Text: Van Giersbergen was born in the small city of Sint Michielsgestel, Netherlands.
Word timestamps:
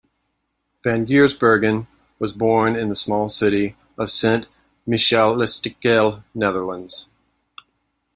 Van 0.83 1.05
Giersbergen 1.05 1.85
was 2.17 2.33
born 2.33 2.75
in 2.75 2.89
the 2.89 2.95
small 2.95 3.29
city 3.29 3.75
of 3.99 4.09
Sint 4.09 4.47
Michielsgestel, 4.87 6.23
Netherlands. 6.33 7.05